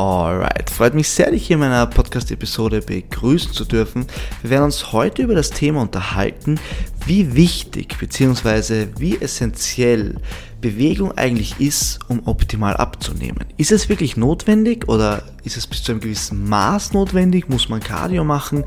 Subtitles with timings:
[0.00, 4.06] Alright, freut mich sehr, dich hier in meiner Podcast-Episode begrüßen zu dürfen.
[4.42, 6.60] Wir werden uns heute über das Thema unterhalten,
[7.04, 8.86] wie wichtig bzw.
[8.96, 10.14] wie essentiell
[10.60, 13.44] Bewegung eigentlich ist, um optimal abzunehmen.
[13.56, 17.48] Ist es wirklich notwendig oder ist es bis zu einem gewissen Maß notwendig?
[17.48, 18.62] Muss man Cardio machen?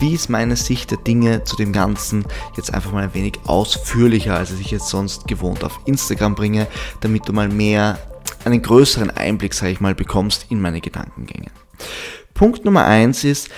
[0.00, 2.24] Wie ist meine Sicht der Dinge zu dem Ganzen
[2.56, 6.66] jetzt einfach mal ein wenig ausführlicher, als ich jetzt sonst gewohnt auf Instagram bringe,
[7.00, 8.00] damit du mal mehr
[8.44, 11.50] einen größeren Einblick, sage ich mal, bekommst in meine Gedankengänge.
[12.34, 13.48] Punkt Nummer eins ist,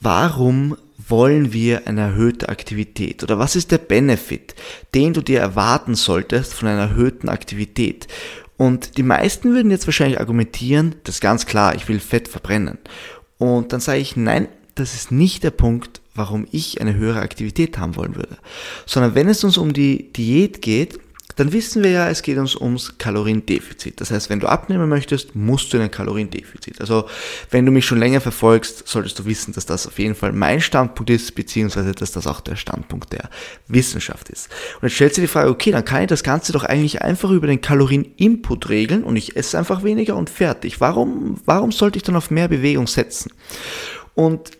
[0.00, 0.76] warum
[1.08, 3.22] wollen wir eine erhöhte Aktivität?
[3.22, 4.54] Oder was ist der Benefit,
[4.94, 8.06] den du dir erwarten solltest von einer erhöhten Aktivität?
[8.56, 12.78] Und die meisten würden jetzt wahrscheinlich argumentieren, das ist ganz klar, ich will Fett verbrennen.
[13.38, 17.78] Und dann sage ich, nein, das ist nicht der Punkt, warum ich eine höhere Aktivität
[17.78, 18.38] haben wollen würde.
[18.86, 21.00] Sondern wenn es uns um die Diät geht,
[21.36, 24.00] dann wissen wir ja, es geht uns ums Kaloriendefizit.
[24.00, 26.80] Das heißt, wenn du abnehmen möchtest, musst du in ein Kaloriendefizit.
[26.80, 27.06] Also,
[27.50, 30.60] wenn du mich schon länger verfolgst, solltest du wissen, dass das auf jeden Fall mein
[30.60, 33.30] Standpunkt ist, beziehungsweise dass das auch der Standpunkt der
[33.68, 34.48] Wissenschaft ist.
[34.80, 37.30] Und jetzt stellst du die Frage, okay, dann kann ich das Ganze doch eigentlich einfach
[37.30, 40.80] über den Kalorieninput regeln und ich esse einfach weniger und fertig.
[40.80, 43.32] Warum, warum sollte ich dann auf mehr Bewegung setzen?
[44.14, 44.52] Und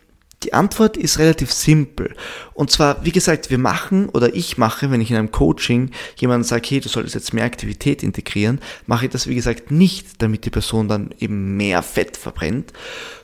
[0.45, 2.15] die Antwort ist relativ simpel.
[2.53, 6.45] Und zwar, wie gesagt, wir machen oder ich mache, wenn ich in einem Coaching jemanden
[6.45, 10.45] sage, hey, du solltest jetzt mehr Aktivität integrieren, mache ich das, wie gesagt, nicht, damit
[10.45, 12.73] die Person dann eben mehr Fett verbrennt,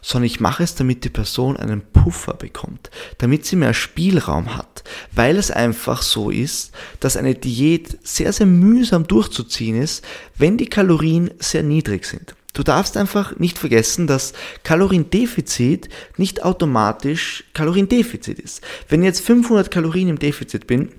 [0.00, 4.82] sondern ich mache es, damit die Person einen Puffer bekommt, damit sie mehr Spielraum hat,
[5.12, 10.04] weil es einfach so ist, dass eine Diät sehr, sehr mühsam durchzuziehen ist,
[10.36, 12.34] wenn die Kalorien sehr niedrig sind.
[12.52, 14.32] Du darfst einfach nicht vergessen, dass
[14.64, 18.62] Kaloriendefizit nicht automatisch Kaloriendefizit ist.
[18.88, 20.90] Wenn ich jetzt 500 Kalorien im Defizit bin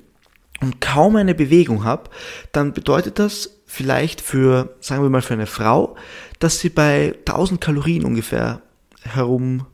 [0.61, 2.09] und kaum eine Bewegung habe,
[2.51, 5.95] dann bedeutet das vielleicht für, sagen wir mal, für eine Frau,
[6.39, 8.61] dass sie bei 1000 Kalorien ungefähr
[9.03, 9.65] herum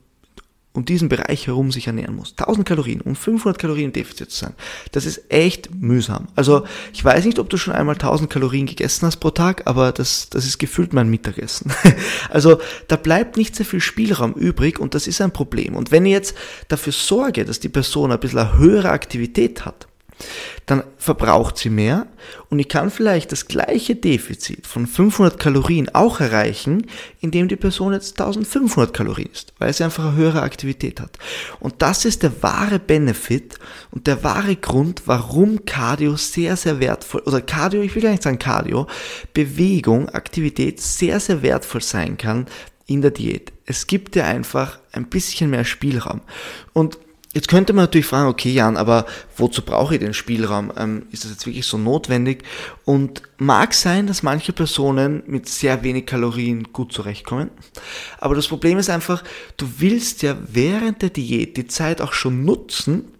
[0.72, 2.34] um diesen Bereich herum sich ernähren muss.
[2.36, 4.54] 1000 Kalorien, um 500 Kalorien im Defizit zu sein.
[4.92, 6.28] Das ist echt mühsam.
[6.36, 9.92] Also ich weiß nicht, ob du schon einmal 1000 Kalorien gegessen hast pro Tag, aber
[9.92, 11.72] das, das ist gefühlt mein Mittagessen.
[12.30, 15.74] Also da bleibt nicht sehr viel Spielraum übrig und das ist ein Problem.
[15.74, 16.36] Und wenn ich jetzt
[16.68, 19.87] dafür sorge, dass die Person ein bisschen eine höhere Aktivität hat,
[20.66, 22.06] dann verbraucht sie mehr
[22.50, 26.86] und ich kann vielleicht das gleiche Defizit von 500 Kalorien auch erreichen,
[27.20, 31.18] indem die Person jetzt 1500 Kalorien isst, weil sie einfach eine höhere Aktivität hat.
[31.60, 33.58] Und das ist der wahre Benefit
[33.90, 38.22] und der wahre Grund, warum Cardio sehr, sehr wertvoll, oder Cardio, ich will gar nicht
[38.22, 38.86] sagen Cardio,
[39.34, 42.46] Bewegung, Aktivität sehr, sehr wertvoll sein kann
[42.86, 43.52] in der Diät.
[43.66, 46.22] Es gibt dir einfach ein bisschen mehr Spielraum.
[46.72, 46.98] Und
[47.34, 49.04] Jetzt könnte man natürlich fragen, okay Jan, aber
[49.38, 50.72] wozu brauche ich den Spielraum?
[50.76, 52.44] Ähm, ist das jetzt wirklich so notwendig?
[52.84, 57.50] Und mag sein, dass manche Personen mit sehr wenig Kalorien gut zurechtkommen.
[58.18, 59.22] Aber das Problem ist einfach,
[59.56, 63.12] du willst ja während der Diät die Zeit auch schon nutzen,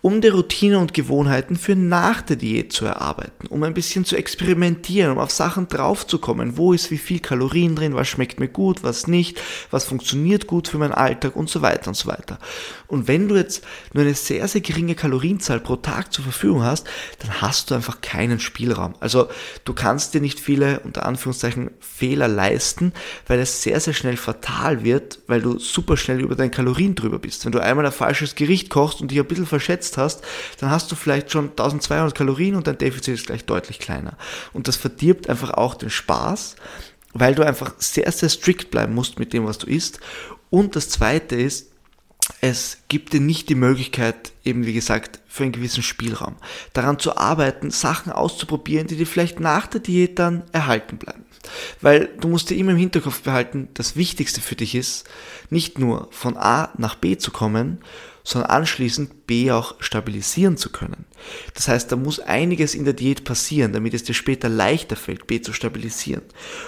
[0.00, 4.16] um die Routine und Gewohnheiten für nach der Diät zu erarbeiten, um ein bisschen zu
[4.16, 8.84] experimentieren, um auf Sachen draufzukommen, wo ist wie viel Kalorien drin, was schmeckt mir gut,
[8.84, 12.38] was nicht, was funktioniert gut für meinen Alltag und so weiter und so weiter.
[12.86, 16.86] Und wenn du jetzt nur eine sehr, sehr geringe Kalorienzahl pro Tag zur Verfügung hast,
[17.18, 18.94] dann hast du einfach keinen Spielraum.
[19.00, 19.28] Also
[19.64, 22.92] du kannst dir nicht viele, unter Anführungszeichen, Fehler leisten,
[23.26, 27.18] weil es sehr, sehr schnell fatal wird, weil du super schnell über deine Kalorien drüber
[27.18, 27.44] bist.
[27.44, 30.22] Wenn du einmal ein falsches Gericht kochst und dich ein bisschen verschätzt hast,
[30.60, 34.16] dann hast du vielleicht schon 1200 Kalorien und dein Defizit ist gleich deutlich kleiner.
[34.52, 36.54] Und das verdirbt einfach auch den Spaß,
[37.12, 39.98] weil du einfach sehr, sehr strikt bleiben musst mit dem, was du isst.
[40.48, 41.72] Und das zweite ist,
[42.48, 46.36] es gibt dir nicht die Möglichkeit, eben wie gesagt, für einen gewissen Spielraum,
[46.72, 51.25] daran zu arbeiten, Sachen auszuprobieren, die dir vielleicht nach der Diät dann erhalten bleiben.
[51.80, 55.08] Weil du musst dir immer im Hinterkopf behalten, das Wichtigste für dich ist,
[55.50, 57.78] nicht nur von A nach B zu kommen,
[58.26, 61.04] sondern anschließend B auch stabilisieren zu können.
[61.54, 65.28] Das heißt, da muss einiges in der Diät passieren, damit es dir später leichter fällt,
[65.28, 66.22] B zu stabilisieren.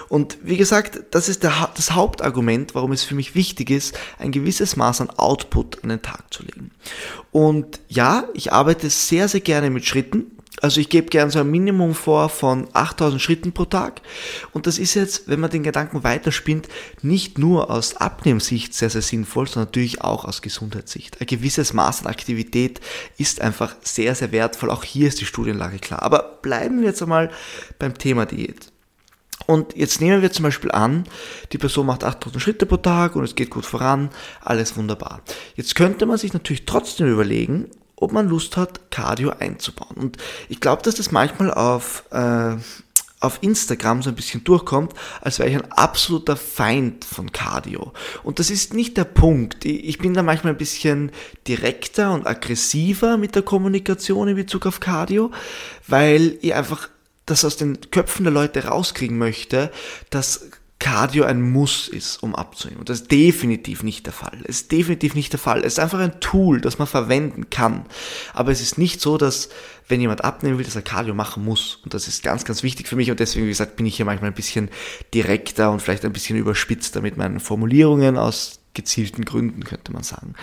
[0.07, 4.31] Und wie gesagt, das ist der, das Hauptargument, warum es für mich wichtig ist, ein
[4.31, 6.71] gewisses Maß an Output an den Tag zu legen.
[7.31, 10.31] Und ja, ich arbeite sehr, sehr gerne mit Schritten.
[10.61, 14.01] Also ich gebe gern so ein Minimum vor von 8000 Schritten pro Tag.
[14.51, 16.67] Und das ist jetzt, wenn man den Gedanken weiterspinnt,
[17.01, 21.21] nicht nur aus Abnehmsicht sehr, sehr sinnvoll, sondern natürlich auch aus Gesundheitssicht.
[21.21, 22.81] Ein gewisses Maß an Aktivität
[23.17, 24.69] ist einfach sehr, sehr wertvoll.
[24.69, 26.01] Auch hier ist die Studienlage klar.
[26.01, 27.31] Aber bleiben wir jetzt einmal
[27.77, 28.71] beim Thema Diät.
[29.45, 31.05] Und jetzt nehmen wir zum Beispiel an,
[31.53, 34.09] die Person macht 8000 Schritte pro Tag und es geht gut voran,
[34.41, 35.21] alles wunderbar.
[35.55, 37.67] Jetzt könnte man sich natürlich trotzdem überlegen,
[37.99, 39.97] ob man Lust hat, Cardio einzubauen.
[39.97, 40.17] Und
[40.47, 42.55] ich glaube, dass das manchmal auf, äh,
[43.19, 47.91] auf Instagram so ein bisschen durchkommt, als wäre ich ein absoluter Feind von Cardio.
[48.23, 49.65] Und das ist nicht der Punkt.
[49.65, 51.11] Ich bin da manchmal ein bisschen
[51.47, 55.31] direkter und aggressiver mit der Kommunikation in Bezug auf Cardio,
[55.87, 56.87] weil ich einfach
[57.25, 59.71] das aus den Köpfen der Leute rauskriegen möchte,
[60.09, 60.49] dass
[60.79, 62.79] Cardio ein Muss ist, um abzunehmen.
[62.79, 64.39] Und das ist definitiv nicht der Fall.
[64.45, 65.59] Es ist definitiv nicht der Fall.
[65.59, 67.85] Es ist einfach ein Tool, das man verwenden kann.
[68.33, 69.49] Aber es ist nicht so, dass
[69.89, 71.79] wenn jemand abnehmen will, dass er Cardio machen muss.
[71.83, 73.11] Und das ist ganz, ganz wichtig für mich.
[73.11, 74.69] Und deswegen, wie gesagt, bin ich hier manchmal ein bisschen
[75.13, 80.35] direkter und vielleicht ein bisschen überspitzter mit meinen Formulierungen aus gezielten Gründen, könnte man sagen.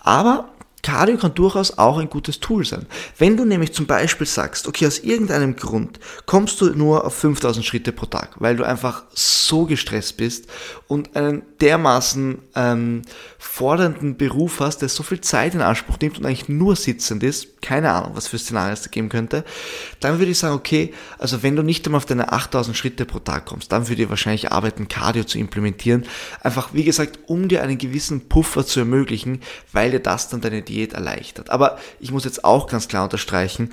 [0.00, 0.48] Aber
[0.82, 2.86] Cardio kann durchaus auch ein gutes Tool sein.
[3.16, 7.64] Wenn du nämlich zum Beispiel sagst, okay, aus irgendeinem Grund kommst du nur auf 5000
[7.64, 10.46] Schritte pro Tag, weil du einfach so gestresst bist
[10.88, 13.02] und einen dermaßen ähm,
[13.38, 17.62] fordernden Beruf hast, der so viel Zeit in Anspruch nimmt und eigentlich nur sitzend ist,
[17.62, 19.44] keine Ahnung, was für Szenarien es da geben könnte,
[20.00, 23.20] dann würde ich sagen, okay, also wenn du nicht einmal auf deine 8000 Schritte pro
[23.20, 26.04] Tag kommst, dann würde ich wahrscheinlich arbeiten, Cardio zu implementieren.
[26.40, 29.40] Einfach, wie gesagt, um dir einen gewissen Puffer zu ermöglichen,
[29.72, 31.50] weil dir das dann deine Diät erleichtert.
[31.50, 33.70] Aber ich muss jetzt auch ganz klar unterstreichen,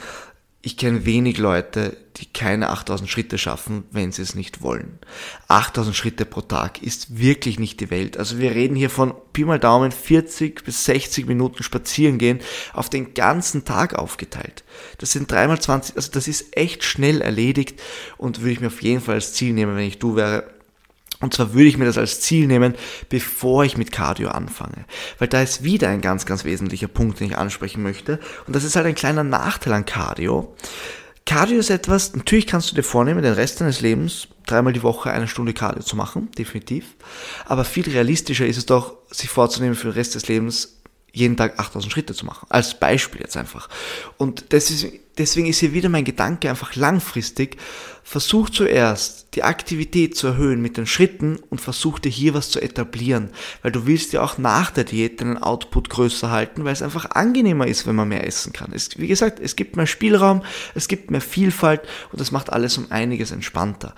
[0.62, 5.00] ich kenne wenig Leute, die keine 8000 Schritte schaffen, wenn sie es nicht wollen.
[5.48, 8.18] 8000 Schritte pro Tag ist wirklich nicht die Welt.
[8.18, 12.40] Also wir reden hier von Pi mal Daumen 40 bis 60 Minuten spazieren gehen
[12.74, 14.66] auf den ganzen Tag aufgeteilt.
[14.98, 17.82] Das sind dreimal 20, also das ist echt schnell erledigt
[18.18, 20.59] und würde ich mir auf jeden Fall als Ziel nehmen, wenn ich du wäre,
[21.22, 22.76] und zwar würde ich mir das als Ziel nehmen,
[23.10, 24.86] bevor ich mit Cardio anfange.
[25.18, 28.20] Weil da ist wieder ein ganz, ganz wesentlicher Punkt, den ich ansprechen möchte.
[28.48, 30.56] Und das ist halt ein kleiner Nachteil an Cardio.
[31.26, 35.12] Cardio ist etwas, natürlich kannst du dir vornehmen, den Rest deines Lebens dreimal die Woche
[35.12, 36.96] eine Stunde Cardio zu machen, definitiv.
[37.46, 40.79] Aber viel realistischer ist es doch, sich vorzunehmen für den Rest des Lebens
[41.12, 42.48] jeden Tag 8000 Schritte zu machen.
[42.50, 43.70] Als Beispiel jetzt einfach.
[44.18, 47.58] Und ist, deswegen ist hier wieder mein Gedanke einfach langfristig.
[48.04, 52.60] Versuch zuerst die Aktivität zu erhöhen mit den Schritten und versuch dir hier was zu
[52.60, 53.30] etablieren.
[53.62, 57.12] Weil du willst ja auch nach der Diät deinen Output größer halten, weil es einfach
[57.12, 58.72] angenehmer ist, wenn man mehr essen kann.
[58.74, 62.78] Es, wie gesagt, es gibt mehr Spielraum, es gibt mehr Vielfalt und das macht alles
[62.78, 63.94] um einiges entspannter.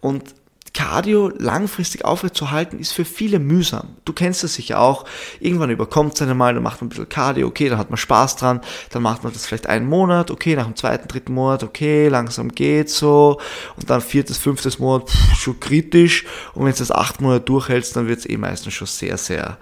[0.00, 0.34] Und
[0.76, 3.96] Cardio langfristig aufrechtzuerhalten ist für viele mühsam.
[4.04, 5.06] Du kennst das sicher auch.
[5.40, 8.36] Irgendwann überkommt es einmal, dann macht man ein bisschen Cardio, okay, dann hat man Spaß
[8.36, 12.08] dran, dann macht man das vielleicht einen Monat, okay, nach dem zweiten, dritten Monat, okay,
[12.08, 13.40] langsam geht's so
[13.76, 17.96] und dann viertes, fünftes Monat, pff, schon kritisch und wenn es das acht Monate durchhältst,
[17.96, 19.56] dann wird es eh meistens schon sehr, sehr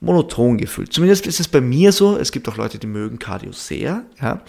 [0.00, 0.94] monoton gefühlt.
[0.94, 2.16] Zumindest ist es bei mir so.
[2.16, 4.40] Es gibt auch Leute, die mögen Cardio sehr, ja.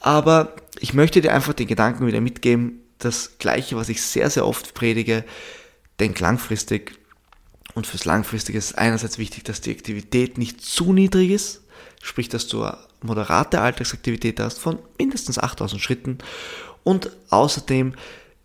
[0.00, 4.46] Aber ich möchte dir einfach den Gedanken wieder mitgeben, das Gleiche, was ich sehr, sehr
[4.46, 5.24] oft predige,
[6.00, 6.98] denk langfristig.
[7.74, 11.62] Und fürs Langfristige ist einerseits wichtig, dass die Aktivität nicht zu niedrig ist,
[12.02, 12.68] sprich, dass du
[13.02, 16.18] moderate Alltagsaktivität hast von mindestens 8000 Schritten.
[16.84, 17.94] Und außerdem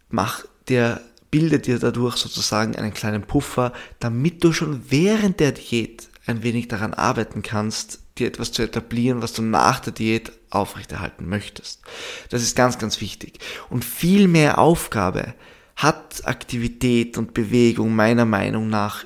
[0.10, 1.02] mach dir,
[1.32, 6.68] bilde dir dadurch sozusagen einen kleinen Puffer, damit du schon während der Diät ein wenig
[6.68, 11.82] daran arbeiten kannst, dir etwas zu etablieren, was du nach der Diät aufrechterhalten möchtest.
[12.30, 13.40] Das ist ganz, ganz wichtig.
[13.70, 15.34] Und viel mehr Aufgabe
[15.76, 19.06] hat Aktivität und Bewegung meiner Meinung nach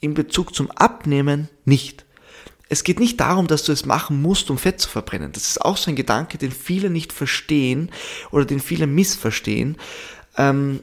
[0.00, 2.04] in Bezug zum Abnehmen nicht.
[2.68, 5.32] Es geht nicht darum, dass du es machen musst, um Fett zu verbrennen.
[5.32, 7.90] Das ist auch so ein Gedanke, den viele nicht verstehen
[8.30, 9.76] oder den viele missverstehen.
[10.36, 10.80] Ähm,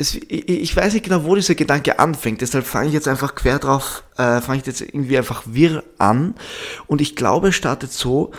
[0.00, 3.34] es, ich, ich, weiß nicht genau, wo dieser Gedanke anfängt, deshalb fange ich jetzt einfach
[3.34, 6.34] quer drauf, äh, fange ich jetzt irgendwie einfach wirr an.
[6.86, 8.32] Und ich glaube, es startet so,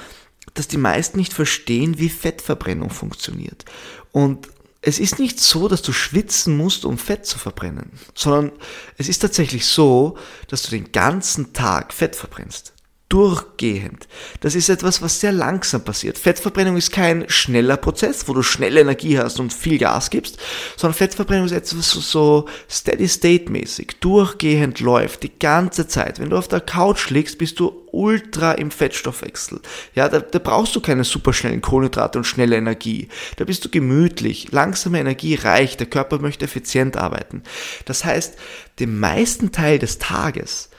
[0.56, 3.66] dass die meisten nicht verstehen, wie Fettverbrennung funktioniert.
[4.12, 4.50] Und
[4.82, 8.52] es ist nicht so, dass du schwitzen musst, um Fett zu verbrennen, sondern
[8.98, 12.74] es ist tatsächlich so, dass du den ganzen Tag Fett verbrennst
[13.12, 14.08] durchgehend.
[14.40, 16.18] Das ist etwas, was sehr langsam passiert.
[16.18, 20.40] Fettverbrennung ist kein schneller Prozess, wo du schnell Energie hast und viel Gas gibst,
[20.78, 26.20] sondern Fettverbrennung ist etwas so steady-state-mäßig, durchgehend läuft, die ganze Zeit.
[26.20, 29.60] Wenn du auf der Couch liegst, bist du ultra im Fettstoffwechsel.
[29.94, 33.10] Ja, da, da brauchst du keine superschnellen Kohlenhydrate und schnelle Energie.
[33.36, 34.54] Da bist du gemütlich.
[34.54, 35.82] Langsame Energie reicht.
[35.82, 37.44] Der Körper möchte effizient arbeiten.
[37.84, 38.38] Das heißt,
[38.80, 40.70] den meisten Teil des Tages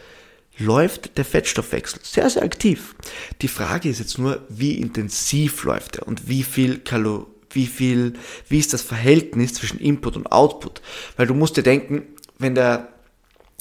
[0.58, 2.94] läuft der Fettstoffwechsel sehr, sehr aktiv.
[3.40, 8.14] Die Frage ist jetzt nur, wie intensiv läuft er und wie viel Kalorien wie viel,
[8.48, 10.80] wie ist das Verhältnis zwischen Input und Output?
[11.16, 12.02] Weil du musst dir denken,
[12.38, 12.88] wenn der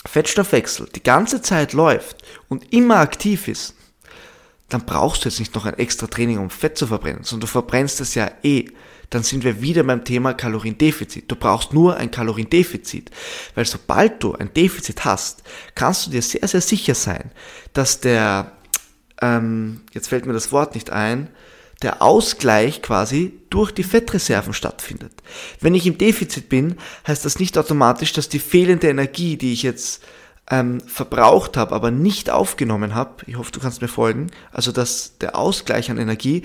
[0.06, 3.76] Fettstoffwechsel die ganze Zeit läuft und immer aktiv ist,
[4.70, 7.48] dann brauchst du jetzt nicht noch ein extra Training, um Fett zu verbrennen, sondern du
[7.48, 8.68] verbrennst es ja eh
[9.12, 11.30] dann sind wir wieder beim Thema Kaloriendefizit.
[11.30, 13.12] Du brauchst nur ein Kaloriendefizit,
[13.53, 15.44] weil sobald du ein Defizit hast,
[15.75, 17.30] kannst du dir sehr, sehr sicher sein,
[17.74, 18.53] dass der,
[19.22, 21.30] ähm, jetzt fällt mir das Wort nicht ein,
[21.82, 25.12] der Ausgleich quasi durch die Fettreserven stattfindet.
[25.60, 29.63] Wenn ich im Defizit bin, heißt das nicht automatisch, dass die fehlende Energie, die ich
[29.63, 30.03] jetzt
[30.50, 35.18] ähm, verbraucht habe, aber nicht aufgenommen habe, ich hoffe, du kannst mir folgen, also dass
[35.18, 36.44] der Ausgleich an Energie,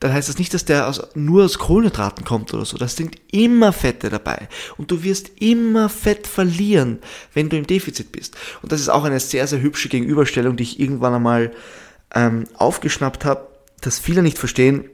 [0.00, 2.76] dann heißt das nicht, dass der aus, nur aus Kohlenhydraten kommt oder so.
[2.76, 4.48] Das sind immer Fette dabei.
[4.76, 6.98] Und du wirst immer Fett verlieren,
[7.32, 8.36] wenn du im Defizit bist.
[8.62, 11.52] Und das ist auch eine sehr, sehr hübsche Gegenüberstellung, die ich irgendwann einmal
[12.14, 13.48] ähm, aufgeschnappt habe,
[13.80, 14.90] dass viele nicht verstehen,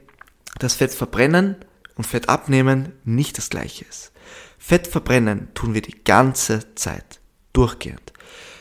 [0.59, 1.57] dass Fett verbrennen
[1.95, 4.11] und Fett abnehmen nicht das gleiche ist.
[4.57, 7.19] Fett verbrennen tun wir die ganze Zeit,
[7.51, 8.13] durchgehend.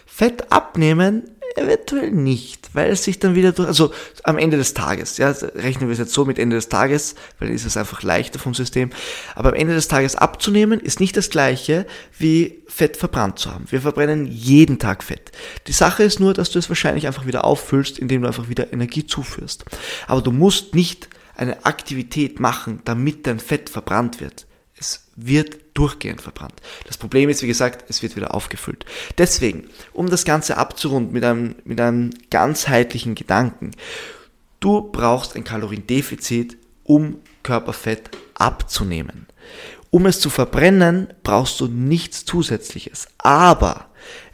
[0.06, 3.92] Fett abnehmen eventuell nicht, weil es sich dann wieder durch, also
[4.24, 7.48] am Ende des Tages, ja, rechnen wir es jetzt so mit Ende des Tages, weil
[7.48, 8.90] dann ist es einfach leichter vom System,
[9.34, 11.86] aber am Ende des Tages abzunehmen ist nicht das gleiche
[12.18, 13.66] wie Fett verbrannt zu haben.
[13.68, 15.32] Wir verbrennen jeden Tag Fett.
[15.66, 18.72] Die Sache ist nur, dass du es wahrscheinlich einfach wieder auffüllst, indem du einfach wieder
[18.72, 19.64] Energie zuführst.
[20.06, 24.46] Aber du musst nicht eine Aktivität machen, damit dein Fett verbrannt wird.
[24.78, 26.60] Es wird durchgehend verbrannt.
[26.86, 28.84] Das Problem ist, wie gesagt, es wird wieder aufgefüllt.
[29.18, 33.72] Deswegen, um das Ganze abzurunden mit einem, mit einem ganzheitlichen Gedanken,
[34.60, 39.26] du brauchst ein Kaloriendefizit, um Körperfett abzunehmen.
[39.90, 43.08] Um es zu verbrennen, brauchst du nichts Zusätzliches.
[43.18, 43.91] Aber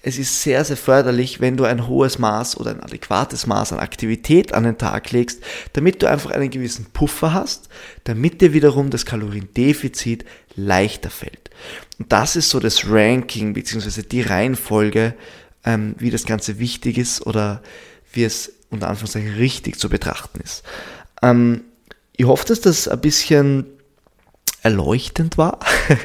[0.09, 3.79] es ist sehr, sehr förderlich, wenn du ein hohes Maß oder ein adäquates Maß an
[3.79, 5.43] Aktivität an den Tag legst,
[5.75, 7.69] damit du einfach einen gewissen Puffer hast,
[8.05, 10.25] damit dir wiederum das Kaloriendefizit
[10.57, 11.51] leichter fällt.
[11.99, 15.15] Und das ist so das Ranking beziehungsweise die Reihenfolge,
[15.65, 17.63] ähm, wie das Ganze wichtig ist oder
[18.13, 20.63] wie es unter Anführungszeichen richtig zu betrachten ist.
[21.23, 21.63] Ähm,
[22.17, 23.67] ich hoffe, dass das ein bisschen
[24.63, 25.61] erleuchtend war.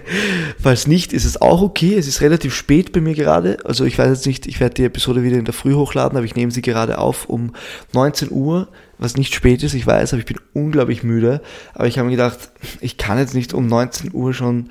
[0.59, 1.95] Falls nicht, ist es auch okay.
[1.95, 3.57] Es ist relativ spät bei mir gerade.
[3.65, 6.25] Also ich weiß jetzt nicht, ich werde die Episode wieder in der Früh hochladen, aber
[6.25, 7.53] ich nehme sie gerade auf um
[7.93, 8.67] 19 Uhr,
[8.99, 11.41] was nicht spät ist, ich weiß, aber ich bin unglaublich müde.
[11.73, 14.69] Aber ich habe mir gedacht, ich kann jetzt nicht um 19 Uhr schon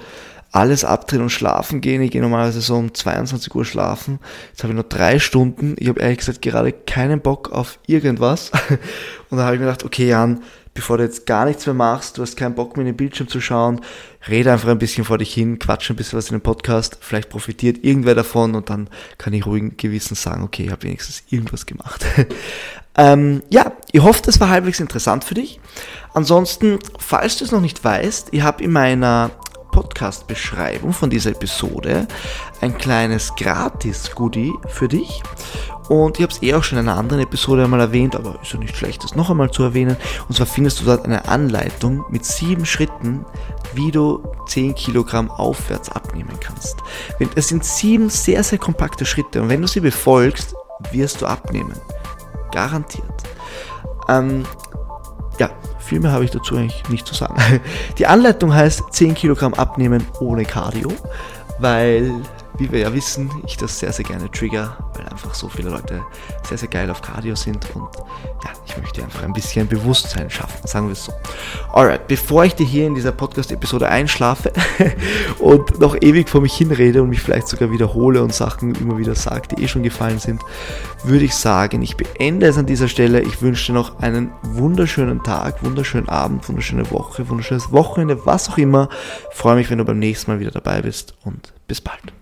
[0.52, 2.02] alles abdrehen und schlafen gehen.
[2.02, 4.20] Ich gehe normalerweise so um 22 Uhr schlafen.
[4.50, 5.74] Jetzt habe ich nur drei Stunden.
[5.78, 8.52] Ich habe ehrlich gesagt gerade keinen Bock auf irgendwas.
[9.30, 10.42] Und da habe ich mir gedacht, okay Jan,
[10.74, 13.28] bevor du jetzt gar nichts mehr machst, du hast keinen Bock mehr in den Bildschirm
[13.28, 13.80] zu schauen,
[14.28, 17.28] rede einfach ein bisschen vor dich hin, quatsch ein bisschen was in den Podcast, vielleicht
[17.28, 18.88] profitiert irgendwer davon und dann
[19.18, 22.04] kann ich ruhigen Gewissen sagen, okay, ich habe wenigstens irgendwas gemacht.
[22.96, 25.60] ähm, ja, ich hoffe, das war halbwegs interessant für dich.
[26.14, 29.30] Ansonsten, falls du es noch nicht weißt, ich habe in meiner
[29.72, 32.06] Podcast-Beschreibung von dieser Episode
[32.60, 35.22] ein kleines Gratis-Goodie für dich.
[35.88, 38.52] Und ich habe es eh auch schon in einer anderen Episode einmal erwähnt, aber ist
[38.52, 39.96] ja nicht schlecht, das noch einmal zu erwähnen.
[40.28, 43.24] Und zwar findest du dort eine Anleitung mit sieben Schritten,
[43.74, 46.76] wie du 10 Kilogramm aufwärts abnehmen kannst.
[47.34, 50.54] Es sind sieben sehr, sehr kompakte Schritte und wenn du sie befolgst,
[50.92, 51.74] wirst du abnehmen.
[52.52, 53.04] Garantiert.
[54.08, 54.44] Ähm,
[55.38, 57.36] ja, viel mehr habe ich dazu eigentlich nicht zu sagen.
[57.98, 60.92] Die Anleitung heißt 10 Kilogramm abnehmen ohne Cardio,
[61.58, 62.12] weil
[62.62, 66.02] wie wir ja wissen, ich das sehr, sehr gerne trigger, weil einfach so viele Leute
[66.48, 67.88] sehr, sehr geil auf Cardio sind und
[68.44, 71.12] ja, ich möchte einfach ein bisschen Bewusstsein schaffen, sagen wir es so.
[71.72, 74.52] Alright, bevor ich dir hier in dieser Podcast-Episode einschlafe
[75.40, 79.16] und noch ewig vor mich hinrede und mich vielleicht sogar wiederhole und Sachen immer wieder
[79.16, 80.40] sage, die eh schon gefallen sind,
[81.02, 83.22] würde ich sagen, ich beende es an dieser Stelle.
[83.22, 88.58] Ich wünsche dir noch einen wunderschönen Tag, wunderschönen Abend, wunderschöne Woche, wunderschönes Wochenende, was auch
[88.58, 88.88] immer.
[89.32, 92.21] Ich freue mich, wenn du beim nächsten Mal wieder dabei bist und bis bald.